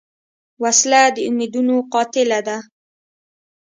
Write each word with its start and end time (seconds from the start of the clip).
وسله 0.63 1.01
د 1.15 1.17
امیدونو 1.29 1.75
قاتله 1.93 2.39
ده 2.47 2.57